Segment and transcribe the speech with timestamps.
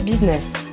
[0.00, 0.72] Business.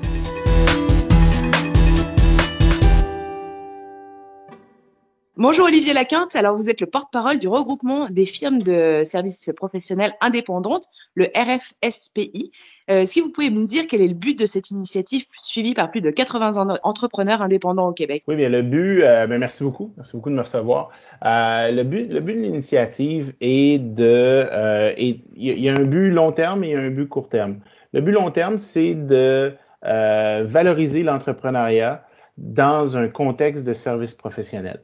[5.35, 10.11] Bonjour Olivier Laquinte, alors vous êtes le porte-parole du regroupement des firmes de services professionnels
[10.19, 10.83] indépendantes,
[11.15, 12.51] le RFSPI.
[12.91, 15.73] Euh, Est-ce que vous pouvez me dire quel est le but de cette initiative suivie
[15.73, 18.23] par plus de 80 entrepreneurs indépendants au Québec?
[18.27, 20.89] Oui, bien le but, euh, bien, merci beaucoup, merci beaucoup de me recevoir.
[21.25, 26.09] Euh, le, but, le but de l'initiative est de, euh, il y a un but
[26.09, 27.61] long terme et un but court terme.
[27.93, 29.53] Le but long terme, c'est de
[29.85, 32.03] euh, valoriser l'entrepreneuriat
[32.37, 34.81] dans un contexte de service professionnel.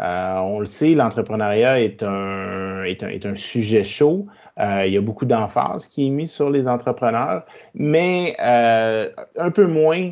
[0.00, 4.26] Euh, on le sait, l'entrepreneuriat est un, est, un, est un, sujet chaud.
[4.58, 9.66] Euh, il y a beaucoup d'emphase qui est mise sur les entrepreneurs, mais un peu
[9.66, 10.10] moins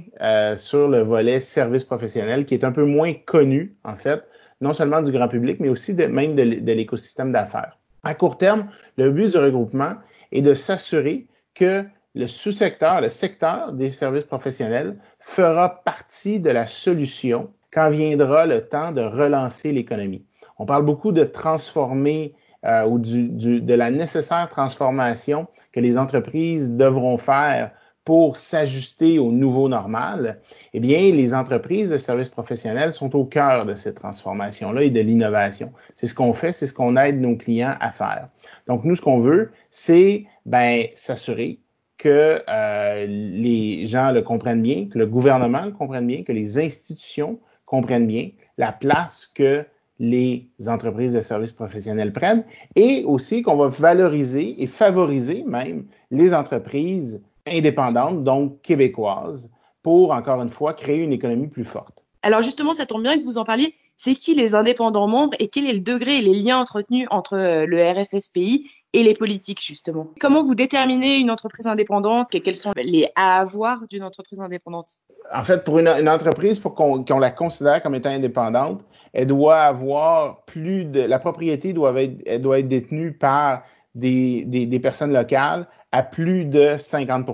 [0.57, 4.23] sur le volet service professionnel, qui est un peu moins connu, en fait,
[4.61, 7.79] non seulement du grand public, mais aussi même de, de l'écosystème d'affaires.
[8.05, 9.95] À court terme, le but du regroupement
[10.33, 11.85] est de s'assurer que
[12.19, 18.67] le sous-secteur, le secteur des services professionnels fera partie de la solution quand viendra le
[18.67, 20.25] temps de relancer l'économie.
[20.59, 27.19] On parle beaucoup de transformer euh, ou de la nécessaire transformation que les entreprises devront
[27.19, 27.71] faire
[28.05, 30.41] pour s'ajuster au nouveau normal.
[30.75, 35.01] Eh bien, les entreprises de services professionnels sont au cœur de cette transformation-là et de
[35.01, 35.73] l'innovation.
[35.95, 38.29] C'est ce qu'on fait, c'est ce qu'on aide nos clients à faire.
[38.67, 41.61] Donc, nous, ce qu'on veut, c'est ben, s'assurer
[41.99, 46.59] que euh, les gens le comprennent bien, que le gouvernement le comprenne bien, que les
[46.59, 49.65] institutions comprennent bien la place que
[49.99, 52.45] les entreprises de services professionnels prennent
[52.77, 59.51] et aussi qu'on va valoriser et favoriser même les entreprises indépendantes, donc québécoises,
[59.83, 62.05] pour, encore une fois, créer une économie plus forte.
[62.23, 63.73] Alors justement, ça tombe bien que vous en parliez.
[63.97, 67.37] C'est qui les indépendants membres et quel est le degré et les liens entretenus entre
[67.37, 70.09] euh, le RFSPI et les politiques, justement?
[70.21, 74.99] Comment vous déterminez une entreprise indépendante et quels sont les à avoir d'une entreprise indépendante?
[75.33, 79.61] En fait, pour une, entreprise, pour qu'on qu la considère comme étant indépendante, elle doit
[79.61, 81.01] avoir plus de...
[81.01, 83.63] La propriété doit être, elle doit être détenue par
[83.95, 87.29] des, des, des personnes locales à plus de 50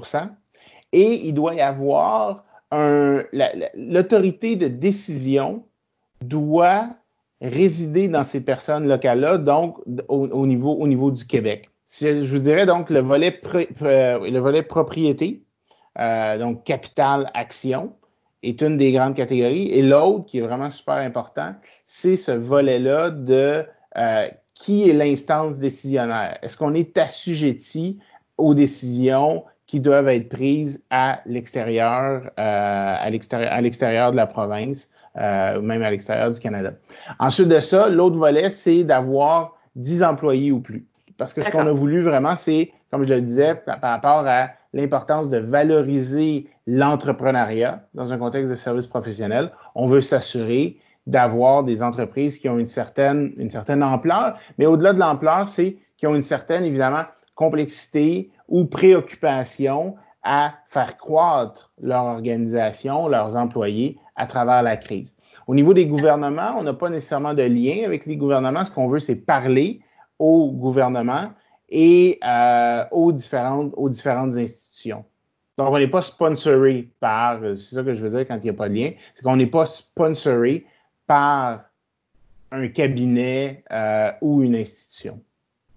[0.93, 2.45] et il doit y avoir
[3.75, 5.65] l'autorité de décision
[6.23, 6.89] doit
[7.41, 11.71] résider dans ces personnes locales-là, donc au, au, niveau, au niveau du Québec.
[12.01, 15.43] Je vous dirais donc le volet, pro, le volet propriété,
[15.99, 17.93] euh, donc capital, action,
[18.43, 19.69] est une des grandes catégories.
[19.69, 21.55] Et l'autre, qui est vraiment super important,
[21.87, 23.65] c'est ce volet-là de
[23.97, 26.39] euh, qui est l'instance décisionnaire.
[26.43, 27.99] Est-ce qu'on est assujetti
[28.39, 35.61] aux décisions qui doivent être prises à l'extérieur, euh, à l'extérieur de la province, euh,
[35.61, 36.75] même à l'extérieur du Canada.
[37.19, 40.87] Ensuite de ça, l'autre volet, c'est d'avoir 10 employés ou plus.
[41.19, 44.25] Parce que ce qu'on a voulu vraiment, c'est, comme je le disais, par, par rapport
[44.29, 50.77] à l'importance de valoriser l'entrepreneuriat dans un contexte de service professionnel, on veut s'assurer
[51.09, 55.79] d'avoir des entreprises qui ont une certaine, une certaine ampleur, mais au-delà de l'ampleur, c'est
[55.97, 57.03] qui ont une certaine, évidemment,
[57.35, 65.17] complexité ou préoccupation à faire croître leur organisation, leurs employés à travers la crise.
[65.47, 68.65] Au niveau des gouvernements, on n'a pas nécessairement de lien avec les gouvernements.
[68.65, 69.81] Ce qu'on veut, c'est parler
[70.19, 71.31] au gouvernement
[71.69, 75.05] et euh, aux, différentes, aux différentes institutions.
[75.57, 78.51] Donc, on n'est pas sponsoré par, c'est ça que je veux dire quand il n'y
[78.51, 80.67] a pas de lien, c'est qu'on n'est pas sponsoré
[81.07, 81.65] par
[82.51, 85.21] un cabinet euh, ou une institution.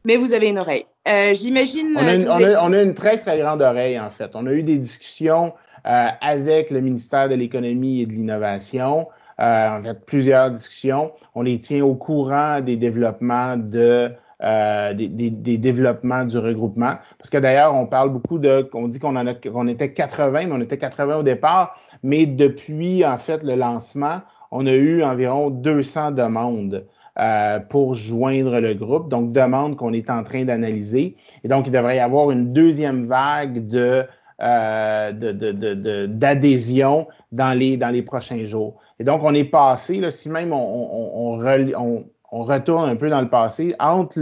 [0.05, 0.85] Mais vous avez une oreille.
[1.07, 1.97] Euh, J'imagine.
[1.97, 4.31] On, on, on, a une très, très grande oreille, en fait.
[4.35, 5.53] On a eu des discussions
[5.85, 9.07] euh, avec le ministère de l'Économie et de l'Innovation.
[9.39, 11.11] Euh, en fait, plusieurs discussions.
[11.35, 14.11] On les tient au courant des développements de
[14.43, 16.95] euh, des, des, des, développements du regroupement.
[17.17, 20.45] Parce que d'ailleurs, on parle beaucoup de, on dit qu'on en a, qu'on était 80,
[20.45, 25.03] mais on était 80 au départ, mais depuis en fait le lancement, on a eu
[25.03, 26.85] environ 200 demandes
[27.19, 29.09] euh, pour joindre le groupe.
[29.09, 31.15] Donc, demande qu'on est en train d'analyser.
[31.43, 34.05] Et donc, il devrait y avoir une deuxième vague de
[34.39, 35.11] euh,
[36.07, 38.79] d'adhésion dans, les, dans les prochains jours.
[38.99, 41.37] Et donc, on est passé, si même on,
[42.31, 44.19] on, retourne un peu dans le passé, entre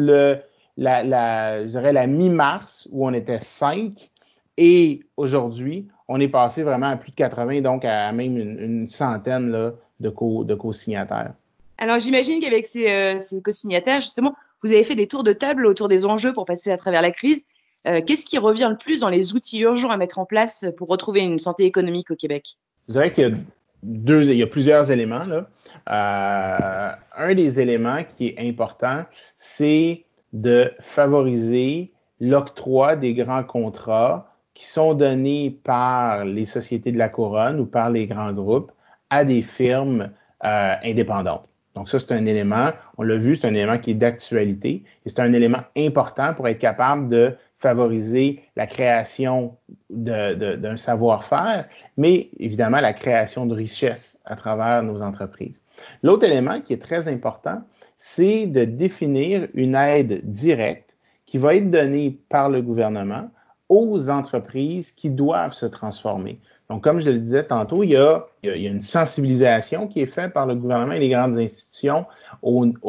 [0.78, 4.10] la, la, je dirais la mi-mars, où on était 5,
[4.56, 8.88] et aujourd'hui, on est passé vraiment à plus de 80, donc à même une, une
[8.88, 11.34] centaine de co-signataires.
[11.78, 14.34] Alors j'imagine qu'avec ces, euh, ces co-signataires, justement,
[14.64, 17.12] vous avez fait des tours de table autour des enjeux pour passer à travers la
[17.12, 17.46] crise.
[17.88, 20.88] Euh, Qu'est-ce qui revient le plus dans les outils urgents à mettre en place pour
[20.88, 22.56] retrouver une santé économique au Québec?
[22.88, 23.46] Vous savez qu'il
[23.84, 25.28] y a plusieurs éléments.
[25.30, 25.44] Euh,
[25.88, 29.04] un des éléments qui est important,
[29.36, 37.10] c'est de favoriser l'octroi des grands contrats qui sont donnés par les sociétés de la
[37.10, 38.72] couronne ou par les grands groupes
[39.10, 40.12] à des firmes
[40.42, 41.48] indépendantes.
[41.76, 45.10] Donc ça, c'est un élément, on l'a vu, c'est un élément qui est d'actualité et
[45.10, 49.58] c'est un élément important pour être capable de favoriser la création
[49.90, 51.68] d'un savoir-faire,
[51.98, 55.62] mais évidemment la création de richesses à travers nos entreprises.
[56.02, 57.62] L'autre élément qui est très important,
[57.98, 63.30] c'est de définir une aide directe qui va être donnée par le gouvernement
[63.68, 66.40] aux entreprises qui doivent se transformer.
[66.70, 70.48] Donc, comme je le disais tantôt, il y a, une sensibilisation qui est faite par
[70.48, 72.06] le gouvernement et les grandes institutions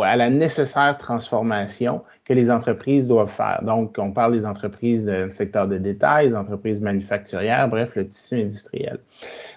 [0.02, 3.62] à la nécessaire transformation que les entreprises doivent faire.
[3.62, 8.40] Donc, on parle des entreprises du secteur de détail, des entreprises manufacturières, bref, le tissu
[8.40, 8.98] industriel.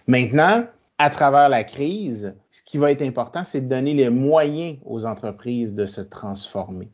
[0.08, 0.66] Maintenant,
[0.98, 5.06] à travers la crise, ce qui va être important, c'est de donner les moyens aux
[5.06, 6.90] entreprises de se transformer,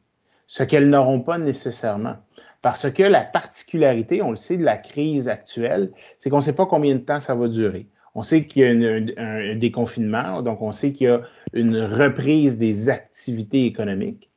[0.45, 2.17] ce qu'elles n'auront pas nécessairement.
[2.65, 6.55] Parce que la particularité, on le sait, de la crise actuelle, c'est qu'on ne sait
[6.55, 7.85] pas combien de temps ça va durer.
[8.15, 11.21] On sait qu'il y a un, déconfinement, donc on sait qu'il y a
[11.53, 14.31] une reprise des activités économiques.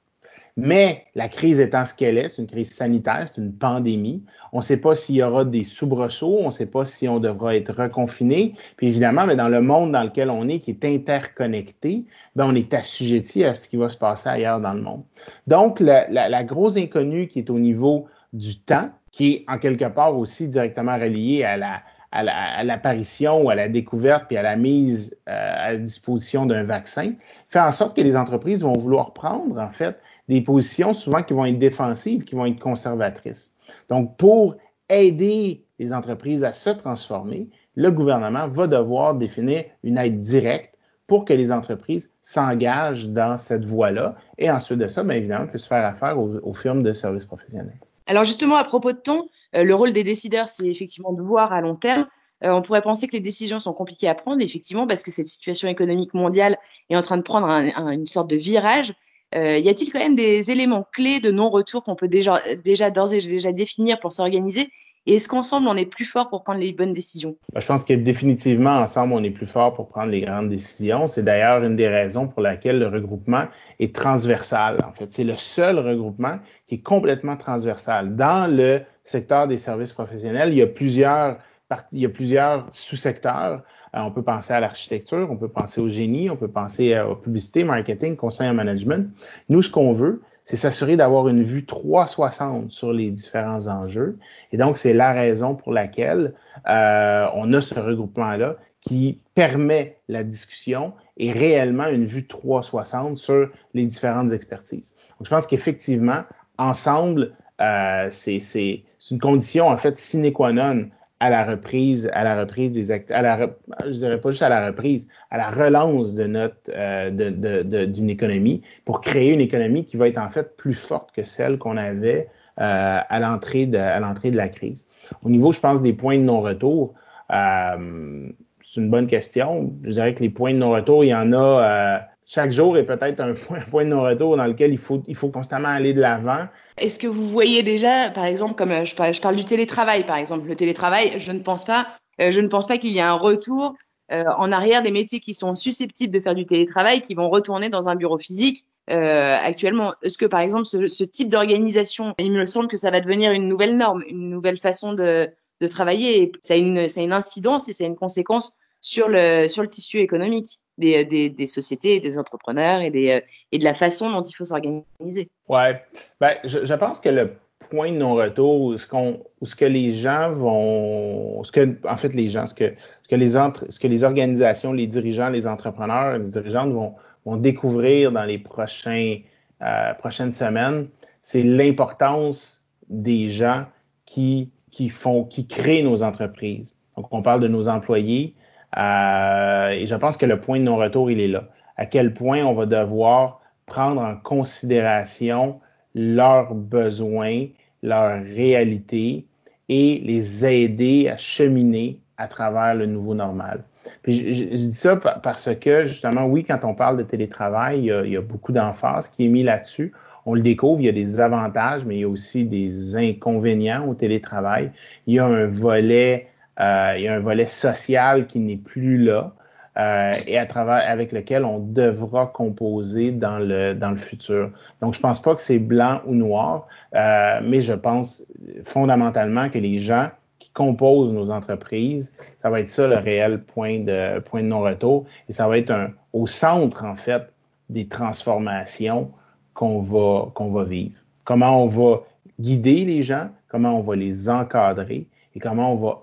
[0.59, 4.23] Mais la crise étant ce qu'elle est, c'est une crise sanitaire, c'est une pandémie.
[4.53, 7.21] On ne sait pas s'il y aura des soubresauts, on ne sait pas si on
[7.21, 8.53] devra être reconfiné.
[8.77, 12.05] Puis évidemment, mais dans le monde dans lequel on est, qui est interconnecté,
[12.37, 15.05] ben on est assujetti à ce qui va se passer ailleurs dans le monde.
[15.47, 19.87] Donc, la, la grosse inconnue qui est au niveau du temps, qui est en quelque
[19.87, 24.57] part aussi directement relié à la, à l'apparition ou à la découverte puis à la
[24.57, 27.13] mise euh, à disposition d'un vaccin,
[27.49, 29.99] fait en sorte que les entreprises vont vouloir prendre, en fait,
[30.29, 33.55] des positions souvent qui vont être défensives, qui vont être conservatrices.
[33.89, 34.57] Donc, pour
[34.89, 40.75] aider les entreprises à se transformer, le gouvernement va devoir définir une aide directe
[41.07, 45.67] pour que les entreprises s'engagent dans cette voie-là et ensuite de ça, bien évidemment, puissent
[45.67, 47.79] faire affaire aux, aux firmes de services professionnels.
[48.09, 51.53] Alors justement, à propos de ton, euh, le rôle des décideurs, c'est effectivement de voir
[51.53, 52.07] à long terme.
[52.43, 55.29] Euh, on pourrait penser que les décisions sont compliquées à prendre, effectivement, parce que cette
[55.29, 56.59] situation économique mondiale
[56.89, 58.95] est en train de prendre une sorte de virage.
[59.35, 63.13] Euh, y a-t-il quand même des éléments clés de non-retour qu'on peut déjà, déjà d'ores
[63.13, 64.71] et déjà définir pour s'organiser
[65.07, 67.37] et est-ce qu'ensemble, on est plus fort pour prendre les bonnes décisions?
[67.53, 71.07] Ben, je pense que définitivement, ensemble, on est plus fort pour prendre les grandes décisions.
[71.07, 73.47] C'est d'ailleurs une des raisons pour laquelle le regroupement
[73.79, 74.85] est transversal.
[74.87, 78.17] En fait, c'est le seul regroupement qui est complètement transversal.
[78.17, 83.63] Dans le secteur des services professionnels, il y a plusieurs sous-secteurs.
[83.95, 87.07] Euh, on peut penser à l'architecture, on peut penser au génie, on peut penser à,
[87.15, 89.11] publicité, marketing, conseil en management.
[89.49, 94.19] Nous, ce qu'on veut, c'est s'assurer d'avoir une vue 360 sur les différents enjeux.
[94.51, 96.33] Et donc, c'est la raison pour laquelle
[96.67, 103.51] euh, on a ce regroupement-là qui permet la discussion et réellement une vue 360 sur
[103.75, 104.95] les différentes expertises.
[105.19, 106.23] Donc, je pense qu'effectivement,
[106.57, 110.89] ensemble, euh, c'est une condition en fait sine qua non
[111.21, 113.51] à la reprise, à la reprise des actes, à la,
[113.85, 118.11] je dirais pas juste à la reprise, à la relance de notre, euh, de, d'une
[118.11, 121.77] économie pour créer une économie qui va être en fait plus forte que celle qu'on
[121.77, 122.29] avait
[122.61, 124.87] euh, à l'entrée de, à l'entrée de la crise.
[125.25, 126.95] Au niveau, je pense, des points de non-retour,
[127.33, 128.29] euh,
[128.61, 129.73] c'est une bonne question.
[129.83, 133.21] Je dirais que les points de non-retour, il y en a chaque jour est peut-être
[133.21, 136.47] un point, de non-retour dans lequel il faut, constamment aller de l'avant.
[136.77, 140.47] Est-ce que vous voyez déjà, par exemple, comme euh, je parle, du télétravail, par exemple,
[140.47, 141.89] le télétravail, je ne pense pas,
[142.21, 143.77] euh, je ne pense pas qu'il y ait un retour
[144.13, 147.71] euh, en arrière des métiers qui sont susceptibles de faire du télétravail, qui vont retourner
[147.71, 148.67] dans un bureau physique.
[148.91, 153.33] Actuellement, est-ce que par exemple ce, type d'organisation, il me semble que ça va devenir
[153.33, 155.31] une nouvelle norme, une nouvelle façon de,
[155.69, 156.79] travailler, et ça a une,
[157.13, 162.19] incidence et ça a une conséquence sur le tissu économique des, des, des sociétés, des
[162.19, 165.29] entrepreneurs et, des, et de la façon dont il faut s'organiser.
[165.49, 165.83] Ouais,
[166.21, 167.33] ben, je, pense que le
[167.69, 172.31] point de non-retour, ce, qu'on, ce que les gens vont, ce que, en fait, les
[172.31, 176.19] gens, ce que, ce que, les, entre, ce que les organisations, les dirigeants, les entrepreneurs,
[176.19, 176.95] les dirigeantes vont,
[177.27, 179.19] vont découvrir dans les prochains,
[179.63, 180.89] euh, prochaines semaines,
[181.23, 183.67] c'est l'importance des gens
[184.07, 186.75] qui, qui font, qui créent nos entreprises.
[186.97, 188.35] Donc, on parle de nos employés,
[188.77, 191.49] euh, et je pense que le point de non-retour, il est là.
[191.77, 195.61] À quel point on va devoir prendre en considération
[195.95, 197.47] leurs besoins,
[197.83, 199.27] leurs réalités
[199.69, 203.63] et les aider à cheminer à travers le nouveau normal.
[204.03, 207.93] Puis je, dis ça parce que, justement, oui, quand on parle de télétravail, il y
[207.93, 209.93] a, il y a beaucoup d'emphase qui est mis là-dessus.
[210.27, 213.87] On le découvre, il y a des avantages, mais il y a aussi des inconvénients
[213.87, 214.73] au télétravail.
[215.07, 219.33] Il y a un volet il y a un volet social qui n'est plus là
[219.79, 224.51] euh, et à travers avec lequel on devra composer dans le dans le futur.
[224.81, 228.27] Donc je pense pas que c'est blanc ou noir, euh, mais je pense
[228.65, 230.09] fondamentalement que les gens
[230.41, 235.07] qui composent nos entreprises, ça va être ça le réel point de, point de non-retour.
[235.29, 237.33] Et ça va être un, au centre, en fait,
[237.71, 239.13] des transformations
[239.55, 240.99] qu'on va, qu'on va vivre.
[241.25, 242.03] Comment on va
[242.41, 246.03] guider les gens, comment on va les encadrer et comment on va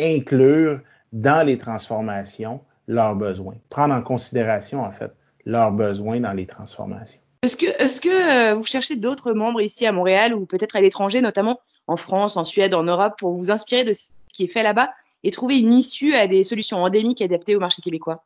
[0.00, 0.80] inclure
[1.12, 3.56] dans les transformations leurs besoins.
[3.68, 5.12] Prendre en considération, en fait,
[5.44, 7.20] leurs besoins dans les transformations.
[7.42, 10.80] Est-ce que, est-ce que euh, vous cherchez d'autres membres ici à Montréal ou peut-être à
[10.80, 14.48] l'étranger, notamment en France, en Suède, en Europe, pour vous inspirer de ce qui est
[14.48, 14.90] fait là-bas
[15.22, 18.24] et trouver une issue à des solutions endémiques adaptées au marché québécois?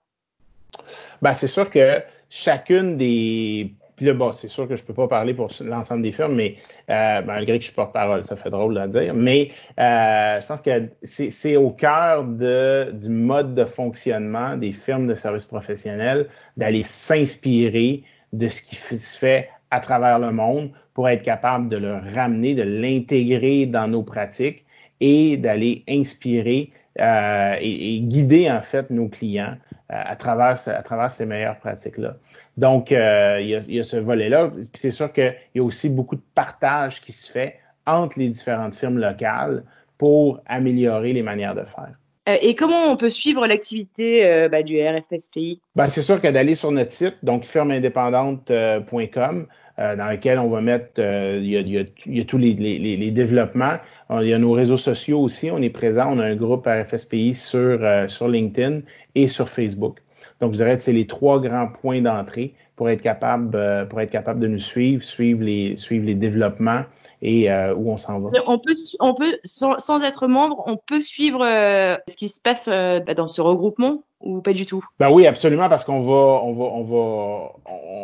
[1.21, 5.07] Ben, c'est sûr que chacune des puis là, c'est sûr que je ne peux pas
[5.07, 6.57] parler pour l'ensemble des firmes, mais
[6.91, 9.15] euh, malgré que je suis porte-parole, ça fait drôle à dire.
[9.15, 15.15] Mais euh, je pense que c'est au cœur du mode de fonctionnement des firmes de
[15.15, 21.23] services professionnels d'aller s'inspirer de ce qui se fait à travers le monde pour être
[21.23, 24.65] capable de le ramener, de l'intégrer dans nos pratiques
[24.99, 29.57] et d'aller inspirer euh, et, guider en fait nos clients
[29.89, 32.17] à, travers, à travers ces meilleures pratiques-là.
[32.57, 34.49] Donc, euh, il, y a, il, y a, ce volet-là.
[34.49, 37.57] Puis c'est sûr qu'il y a aussi beaucoup de partage qui se fait
[37.87, 39.65] entre les différentes firmes locales
[39.99, 41.93] pour améliorer les manières de faire.
[42.29, 45.61] Euh, et comment on peut suivre l'activité euh, bah, du RFSPI?
[45.75, 49.47] Ben, c'est sûr que d'aller sur notre site, donc firmeindépendante.com,
[49.79, 53.11] dans lequel on va mettre, il y, a, il, y a, tous les, les, les,
[53.11, 53.79] développements.
[54.11, 55.51] Il y a nos réseaux sociaux aussi.
[55.51, 56.15] On est présent.
[56.15, 58.83] On a un groupe RFSPI sur, sur LinkedIn
[59.17, 59.99] et sur Facebook.
[60.41, 64.41] Donc, vous aurez, c'est les trois grands points d'entrée pour être capable, pour être capable
[64.41, 66.83] de nous suivre, suivre les, suivre les développements
[67.23, 68.31] et euh, où on s'en va.
[68.47, 72.41] On peut, on peut sans, sans, être membre, on peut suivre euh, ce qui se
[72.41, 74.85] passe euh, dans ce regroupement ou pas du tout?
[74.99, 77.53] Ben oui, absolument, parce qu'on va, on va, on va,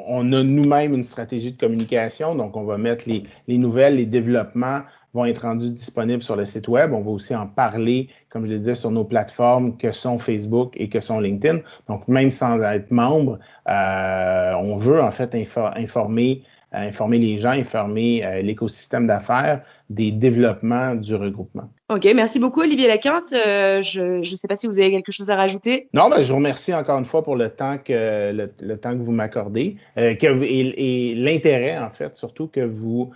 [0.09, 4.07] on, a nous-mêmes une stratégie de communication, donc on va mettre les, les nouvelles, les
[4.07, 4.83] développements
[5.27, 6.93] être rendus disponibles sur le site web.
[6.93, 10.75] On va aussi en parler, comme je le disais, sur nos plateformes que sont Facebook
[10.77, 11.61] et que sont LinkedIn.
[11.89, 18.25] Donc, même sans être membre, euh, on veut en fait informer informer les gens, informer
[18.25, 21.71] euh, l'écosystème d'affaires des développements du regroupement.
[21.89, 23.33] OK, merci beaucoup Olivier Laquinte.
[23.33, 25.89] Euh, je ne sais pas si vous avez quelque chose à rajouter.
[25.95, 29.03] Non, ben, je vous remercie encore une fois pour le temps que, le, temps que
[29.03, 33.11] vous m'accordez euh, et, l'intérêt, en fait, surtout que vous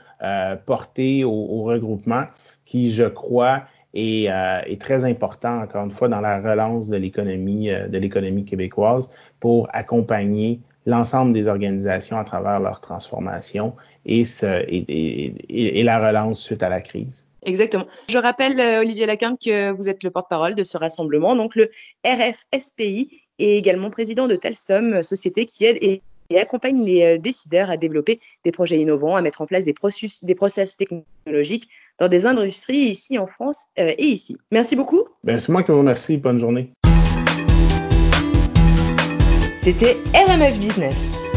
[0.66, 2.24] portez au, regroupement
[2.64, 7.66] qui, je crois, est, est, très important, encore une fois, dans la relance de l'économie
[7.68, 13.74] de l'économie québécoise pour accompagner l'ensemble des organisations à travers leur transformation
[14.04, 17.26] et, ce, et, et, la relance suite à la crise.
[17.44, 17.86] Exactement.
[18.08, 21.70] Je rappelle, euh, Olivier Lacan, que vous êtes le porte-parole de ce rassemblement, donc le
[22.04, 23.08] RFSPI,
[23.38, 26.02] et également président de Telsom, société qui aide et,
[26.38, 30.24] accompagne les euh, décideurs à développer des projets innovants, à mettre en place des processus,
[30.24, 34.38] des process technologiques dans des industries ici en France euh, et ici.
[34.50, 35.04] Merci beaucoup.
[35.24, 36.16] Ben, c'est moi qui vous remercie.
[36.16, 36.72] Bonne journée.
[39.62, 41.31] C'était RMF Business.